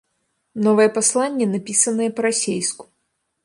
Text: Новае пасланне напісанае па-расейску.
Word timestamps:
Новае 0.67 0.87
пасланне 0.95 1.45
напісанае 1.53 2.09
па-расейску. 2.21 2.83